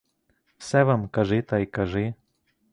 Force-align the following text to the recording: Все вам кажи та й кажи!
Все 0.57 0.83
вам 0.83 1.07
кажи 1.07 1.41
та 1.41 1.57
й 1.59 1.65
кажи! 1.65 2.13